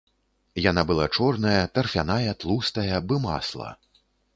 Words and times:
Яна 0.69 0.83
была 0.93 1.05
чорная, 1.19 1.61
тарфяная, 1.77 2.33
тлустая, 2.45 2.91
бы 3.09 3.25
масла. 3.31 3.75